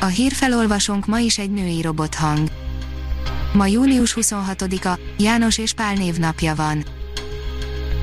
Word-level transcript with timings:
A 0.00 0.06
hírfelolvasónk 0.06 1.06
ma 1.06 1.18
is 1.18 1.38
egy 1.38 1.50
női 1.50 1.82
robothang. 1.82 2.48
Ma 3.52 3.66
június 3.66 4.16
26-a, 4.20 4.98
János 5.18 5.58
és 5.58 5.72
Pál 5.72 5.94
névnapja 5.94 6.54
van. 6.54 6.84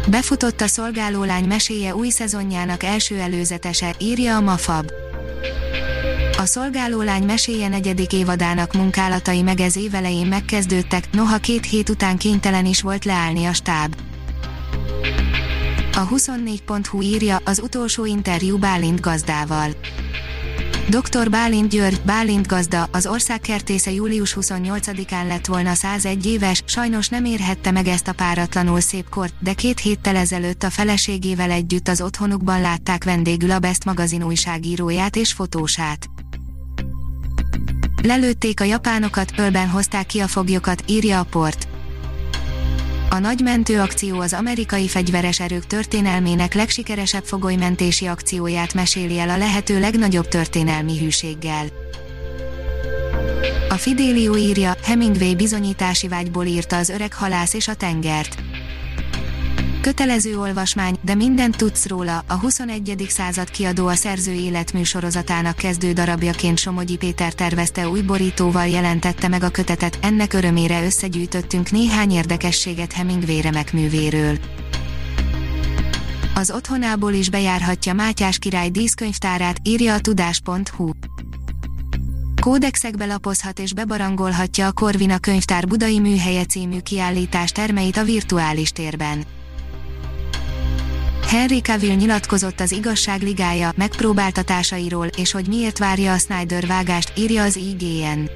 Befutott 0.09 0.61
a 0.61 0.67
szolgálólány 0.67 1.45
meséje 1.45 1.95
új 1.95 2.09
szezonjának 2.09 2.83
első 2.83 3.19
előzetese, 3.19 3.95
írja 3.99 4.35
a 4.35 4.41
Mafab. 4.41 4.91
A 6.37 6.45
szolgálólány 6.45 7.23
meséje 7.23 7.67
negyedik 7.67 8.13
évadának 8.13 8.73
munkálatai 8.73 9.41
meg 9.41 9.59
ez 9.59 9.75
évelején 9.75 10.27
megkezdődtek, 10.27 11.11
noha 11.11 11.37
két 11.37 11.65
hét 11.65 11.89
után 11.89 12.17
kénytelen 12.17 12.65
is 12.65 12.81
volt 12.81 13.05
leállni 13.05 13.45
a 13.45 13.53
stáb. 13.53 13.95
A 15.93 16.07
24.hu 16.07 17.01
írja 17.01 17.41
az 17.43 17.59
utolsó 17.59 18.05
interjú 18.05 18.57
Bálint 18.57 19.01
gazdával. 19.01 19.69
Dr. 20.89 21.29
Bálint 21.29 21.69
György, 21.69 22.01
Bálint 22.05 22.47
gazda, 22.47 22.89
az 22.91 23.07
ország 23.07 23.39
kertésze 23.39 23.91
július 23.91 24.37
28-án 24.39 25.27
lett 25.27 25.45
volna 25.45 25.73
101 25.73 26.25
éves, 26.25 26.63
sajnos 26.65 27.09
nem 27.09 27.25
érhette 27.25 27.71
meg 27.71 27.87
ezt 27.87 28.07
a 28.07 28.13
páratlanul 28.13 28.79
szép 28.79 29.09
kort, 29.09 29.33
de 29.39 29.53
két 29.53 29.79
héttel 29.79 30.15
ezelőtt 30.15 30.63
a 30.63 30.69
feleségével 30.69 31.51
együtt 31.51 31.87
az 31.87 32.01
otthonukban 32.01 32.61
látták 32.61 33.03
vendégül 33.03 33.51
a 33.51 33.59
Best 33.59 33.85
magazin 33.85 34.23
újságíróját 34.23 35.15
és 35.15 35.33
fotósát. 35.33 36.09
Lelőtték 38.03 38.61
a 38.61 38.63
japánokat, 38.63 39.31
ölben 39.37 39.69
hozták 39.69 40.05
ki 40.05 40.19
a 40.19 40.27
foglyokat, 40.27 40.83
írja 40.85 41.19
a 41.19 41.23
port. 41.23 41.76
A 43.09 43.19
nagy 43.19 43.39
mentőakció 43.39 44.19
az 44.19 44.33
amerikai 44.33 44.87
fegyveres 44.87 45.39
erők 45.39 45.67
történelmének 45.67 46.53
legsikeresebb 46.53 47.23
fogolymentési 47.23 48.05
akcióját 48.05 48.73
meséli 48.73 49.19
el 49.19 49.29
a 49.29 49.37
lehető 49.37 49.79
legnagyobb 49.79 50.27
történelmi 50.27 50.99
hűséggel. 50.99 51.65
A 53.69 53.73
Fidelio 53.73 54.35
írja, 54.35 54.75
Hemingway 54.83 55.35
bizonyítási 55.35 56.07
vágyból 56.07 56.45
írta 56.45 56.77
az 56.77 56.89
öreg 56.89 57.13
halász 57.13 57.53
és 57.53 57.67
a 57.67 57.73
tengert. 57.73 58.46
Kötelező 59.87 60.39
olvasmány, 60.39 60.95
de 61.01 61.15
mindent 61.15 61.57
tudsz 61.57 61.87
róla, 61.87 62.23
a 62.27 62.33
21. 62.33 63.05
század 63.09 63.49
kiadó 63.49 63.87
a 63.87 63.95
szerző 63.95 64.31
életműsorozatának 64.31 65.55
kezdő 65.55 65.93
darabjaként 65.93 66.57
Somogyi 66.57 66.97
Péter 66.97 67.33
tervezte 67.33 67.89
új 67.89 68.01
borítóval 68.01 68.67
jelentette 68.67 69.27
meg 69.27 69.43
a 69.43 69.49
kötetet, 69.49 69.99
ennek 70.01 70.33
örömére 70.33 70.83
összegyűjtöttünk 70.85 71.71
néhány 71.71 72.11
érdekességet 72.11 72.93
Hemingway 72.93 73.41
remek 73.41 73.73
művéről. 73.73 74.37
Az 76.35 76.51
otthonából 76.51 77.13
is 77.13 77.29
bejárhatja 77.29 77.93
Mátyás 77.93 78.37
király 78.37 78.69
díszkönyvtárát, 78.69 79.57
írja 79.63 79.93
a 79.93 79.99
tudás.hu 79.99 80.89
kódexekbe 82.41 83.05
lapozhat 83.05 83.59
és 83.59 83.73
bebarangolhatja 83.73 84.67
a 84.67 84.71
Korvina 84.71 85.17
könyvtár 85.17 85.67
Budai 85.67 85.99
Műhelye 85.99 86.45
című 86.45 86.79
kiállítás 86.79 87.51
termeit 87.51 87.97
a 87.97 88.03
virtuális 88.03 88.71
térben. 88.71 89.36
Henry 91.27 91.61
Cavill 91.61 91.95
nyilatkozott 91.95 92.59
az 92.59 92.71
igazság 92.71 93.21
ligája 93.21 93.71
megpróbáltatásairól 93.75 95.07
és 95.17 95.31
hogy 95.31 95.47
miért 95.47 95.77
várja 95.77 96.13
a 96.13 96.17
Snyder 96.17 96.67
vágást, 96.67 97.13
írja 97.17 97.43
az 97.43 97.55
IGN. 97.55 98.29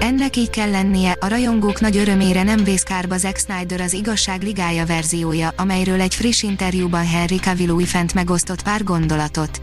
Ennek 0.00 0.36
így 0.36 0.50
kell 0.50 0.70
lennie, 0.70 1.16
a 1.20 1.28
rajongók 1.28 1.80
nagy 1.80 1.96
örömére 1.96 2.42
nem 2.42 2.64
vész 2.64 2.82
kárba 2.82 3.16
Zack 3.16 3.38
Snyder 3.38 3.80
az 3.80 3.92
igazság 3.92 4.42
ligája 4.42 4.86
verziója, 4.86 5.52
amelyről 5.56 6.00
egy 6.00 6.14
friss 6.14 6.42
interjúban 6.42 7.06
Henry 7.06 7.36
Cavill 7.36 7.68
újfent 7.68 8.14
megosztott 8.14 8.62
pár 8.62 8.84
gondolatot. 8.84 9.60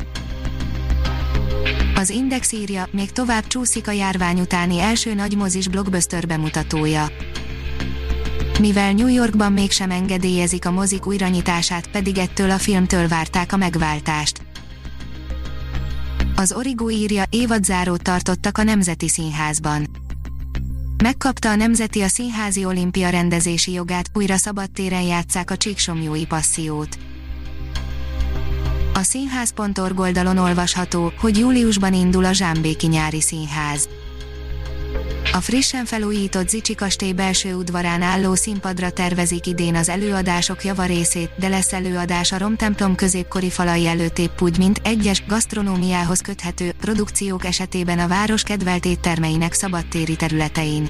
Az 1.96 2.10
Index 2.10 2.52
írja, 2.52 2.88
még 2.92 3.12
tovább 3.12 3.48
csúszik 3.48 3.88
a 3.88 3.92
járvány 3.92 4.40
utáni 4.40 4.80
első 4.80 5.14
nagy 5.14 5.38
mozis 5.38 5.68
blockbuster 5.68 6.28
bemutatója 6.28 7.08
mivel 8.60 8.92
New 8.94 9.08
Yorkban 9.08 9.52
mégsem 9.52 9.92
engedélyezik 9.92 10.66
a 10.66 10.72
mozik 10.72 11.06
újranyitását, 11.06 11.88
pedig 11.88 12.18
ettől 12.18 12.52
a 12.52 12.58
filmtől 12.58 13.08
várták 13.08 13.54
a 13.54 13.58
megváltást. 13.58 14.42
Az 16.36 16.54
Origo 16.54 16.90
írja, 16.90 17.24
évadzárót 17.30 18.02
tartottak 18.02 18.58
a 18.58 18.64
Nemzeti 18.64 19.08
Színházban. 19.08 19.88
Megkapta 21.04 21.50
a 21.50 21.56
Nemzeti 21.56 22.02
a 22.02 22.08
Színházi 22.08 22.66
Olimpia 22.66 23.10
rendezési 23.10 23.72
jogát, 23.72 24.10
újra 24.14 24.38
szabadtéren 24.38 25.02
játszák 25.02 25.52
a 25.52 25.58
Csíksomjói 25.58 26.26
passziót. 26.26 26.98
A 28.94 29.04
színház.org 29.04 30.00
oldalon 30.00 30.38
olvasható, 30.38 31.12
hogy 31.20 31.38
júliusban 31.38 31.94
indul 31.94 32.26
a 32.26 32.34
Zsámbéki 32.34 32.88
nyári 32.88 33.22
színház. 33.22 33.90
A 35.32 35.42
frissen 35.42 35.86
felújított 35.86 36.50
Zicsi 36.50 36.76
kastély 36.76 37.14
belső 37.14 37.54
udvarán 37.54 38.02
álló 38.02 38.36
színpadra 38.36 38.90
tervezik 38.90 39.46
idén 39.46 39.76
az 39.76 39.90
előadások 39.90 40.64
javarészét, 40.64 41.32
de 41.40 41.48
lesz 41.48 41.74
előadás 41.74 42.32
a 42.32 42.38
romtemplom 42.38 42.96
középkori 42.96 43.50
falai 43.50 43.88
előtt 43.88 44.18
épp 44.18 44.42
úgy, 44.42 44.58
mint 44.58 44.82
egyes, 44.84 45.24
gasztronómiához 45.28 46.22
köthető 46.22 46.72
produkciók 46.72 47.46
esetében 47.46 48.00
a 48.00 48.08
város 48.08 48.44
kedvelt 48.44 48.86
éttermeinek 48.86 49.54
szabadtéri 49.54 50.16
területein. 50.16 50.90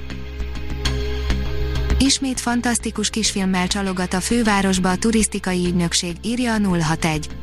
Ismét 1.98 2.40
fantasztikus 2.40 3.10
kisfilmmel 3.10 3.68
csalogat 3.68 4.14
a 4.14 4.20
fővárosba 4.20 4.90
a 4.90 4.98
turisztikai 4.98 5.66
ügynökség, 5.66 6.16
írja 6.22 6.54
a 6.54 6.60
061. 6.60 7.39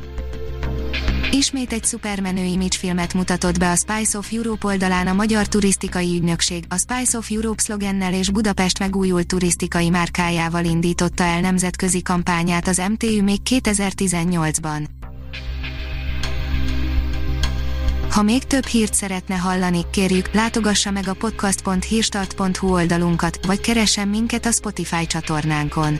Ismét 1.31 1.73
egy 1.73 1.83
szupermenő 1.83 2.43
image 2.43 2.77
filmet 2.77 3.13
mutatott 3.13 3.59
be 3.59 3.71
a 3.71 3.75
Spice 3.75 4.17
of 4.17 4.31
Europe 4.31 4.67
oldalán 4.67 5.07
a 5.07 5.13
Magyar 5.13 5.47
Turisztikai 5.47 6.15
Ügynökség, 6.15 6.63
a 6.69 6.77
Spice 6.77 7.17
of 7.17 7.31
Europe 7.31 7.61
szlogennel 7.61 8.13
és 8.13 8.29
Budapest 8.29 8.79
megújult 8.79 9.27
turisztikai 9.27 9.89
márkájával 9.89 10.65
indította 10.65 11.23
el 11.23 11.39
nemzetközi 11.39 12.01
kampányát 12.01 12.67
az 12.67 12.81
MTÜ 12.89 13.21
még 13.21 13.39
2018-ban. 13.49 14.85
Ha 18.11 18.21
még 18.21 18.43
több 18.43 18.65
hírt 18.65 18.93
szeretne 18.93 19.35
hallani, 19.35 19.85
kérjük, 19.91 20.33
látogassa 20.33 20.91
meg 20.91 21.07
a 21.07 21.13
podcast.hírstart.hu 21.13 22.73
oldalunkat, 22.73 23.45
vagy 23.45 23.59
keressen 23.59 24.07
minket 24.07 24.45
a 24.45 24.51
Spotify 24.51 25.07
csatornánkon. 25.07 25.99